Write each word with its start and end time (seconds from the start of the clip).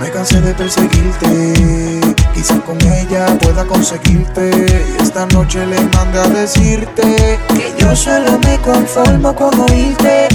me 0.00 0.10
cansé 0.10 0.40
de 0.40 0.54
perseguirte. 0.54 2.14
Quizás 2.34 2.60
con 2.60 2.80
ella 2.82 3.26
pueda 3.38 3.64
conseguirte. 3.64 4.50
Y 4.98 5.02
esta 5.02 5.26
noche 5.26 5.66
le 5.66 5.80
mandé 5.94 6.18
a 6.18 6.28
decirte 6.28 7.38
que 7.48 7.74
yo 7.78 7.94
solo 7.94 8.38
me 8.40 8.58
conformo 8.58 9.34
con 9.34 9.58
oírte. 9.60 10.28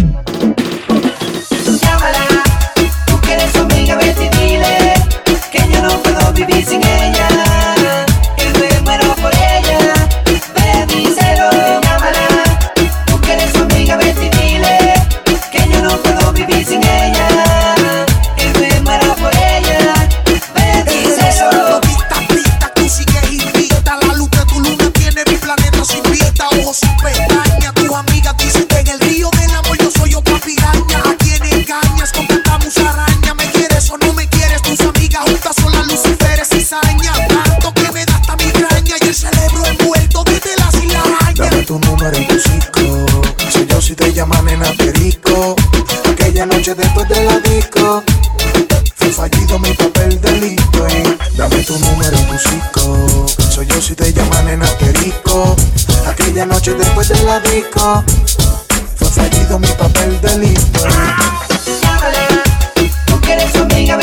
Ojos 26.61 26.78
sin 26.78 26.97
pestañas. 26.97 27.74
Tus 27.75 27.92
amigas 27.93 28.36
dicen 28.38 28.65
que 28.65 28.79
en 28.79 28.88
el 28.88 29.00
río 29.00 29.29
del 29.39 29.52
amor 29.52 29.78
yo 29.78 29.92
soy 29.92 30.15
otra 30.15 30.39
piraña. 30.39 31.00
¿A 31.06 31.15
quién 31.18 31.43
engañas 31.46 32.11
con 32.11 32.25
tanta 32.28 32.58
musaraña? 32.58 33.34
¿Me 33.36 33.45
quieres 33.52 33.90
o 33.92 33.98
no 33.98 34.14
me 34.14 34.28
quieres? 34.28 34.62
Tus 34.64 34.80
amigas 34.81 35.23
juntas 35.26 35.56
son 35.56 35.72
las 35.72 35.88
luciferes 35.88 36.50
y. 36.54 36.66
Tanto 36.66 37.73
que 37.73 37.92
me 37.92 38.06
da 38.06 38.16
hasta 38.16 38.36
migraña 38.38 38.96
y 39.02 39.08
el 39.08 39.16
cerebro 39.16 39.66
envuelto 39.66 40.23
de 40.23 40.40
telas 40.40 40.73
y 40.81 40.88
la 40.88 41.02
araña. 41.02 41.50
Dame 41.50 41.64
tu 41.64 41.80
número 41.80 42.18
y 42.20 42.26
tu 42.26 42.40
psico. 42.40 43.06
Soy 43.52 43.68
yo 43.68 43.81
si 43.81 43.96
te 43.96 44.12
llaman 44.14 44.46
nena 44.46 44.72
perico. 44.78 45.56
Aquella 46.12 46.46
noche 46.46 46.74
después 46.74 47.08
de 47.08 47.24
la 47.24 47.40
disco. 47.40 47.77
Soy 53.50 53.66
yo 53.66 53.82
si 53.82 53.96
te 53.96 54.14
llaman 54.14 54.46
nena 54.46 54.68
perico. 54.80 55.56
Aquella 56.08 56.46
noche 56.46 56.74
después 56.76 57.09
de 57.09 57.24
la 57.24 57.40
disco. 57.40 58.04
Fue 58.96 59.08
fallido 59.08 59.58
mi 59.58 59.68
papel 59.70 60.22
delito. 60.22 60.80
Llámala, 61.82 62.44
tú 63.08 63.20
que 63.22 63.34
eres 63.34 63.52
su 63.52 63.64
amiga, 63.64 63.98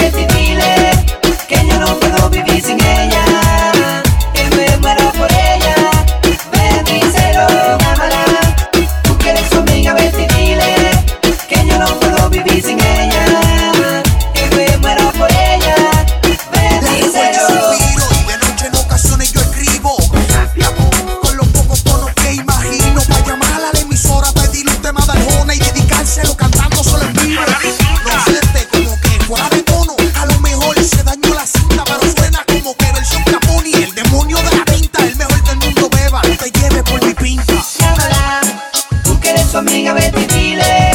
su 39.54 39.58
amiga 39.58 39.92
Betty 39.92 40.26
Chile, 40.26 40.90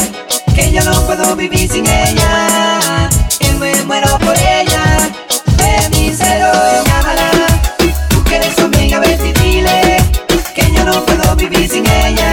que 0.54 0.70
yo 0.70 0.82
no 0.82 1.06
puedo 1.06 1.34
vivir 1.34 1.66
sin 1.66 1.86
ella, 1.86 3.08
que 3.38 3.50
me 3.54 3.72
muero 3.84 4.18
por 4.18 4.36
ella, 4.36 5.10
de 5.56 5.88
mi 5.96 6.12
cero, 6.14 6.52
llámala, 6.84 7.30
tú 8.10 8.22
que 8.24 8.36
eres 8.36 8.54
su 8.54 8.66
amiga 8.66 8.98
Betty 8.98 9.32
Chile, 9.40 9.96
que 10.54 10.70
yo 10.74 10.84
no 10.84 11.02
puedo 11.06 11.36
vivir 11.36 11.70
sin 11.70 11.86
ella. 11.86 12.29